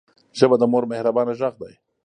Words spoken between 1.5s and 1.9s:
دی